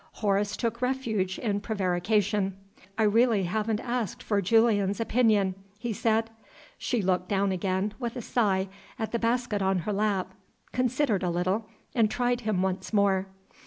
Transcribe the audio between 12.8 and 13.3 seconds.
more.